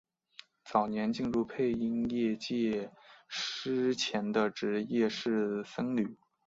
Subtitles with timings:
[0.65, 2.91] 早年进入配音业界
[3.29, 6.17] 之前的职业是僧侣。